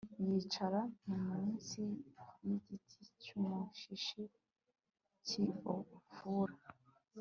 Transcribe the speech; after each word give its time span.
yicara 0.33 0.81
mu 1.21 1.35
nsi 1.51 1.85
y'igiti 2.45 3.01
cy'umushishi 3.21 4.21
cy'i 5.25 5.45
ofura 5.73 6.57